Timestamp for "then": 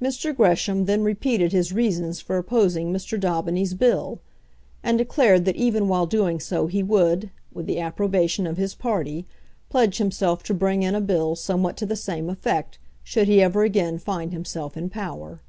0.86-1.02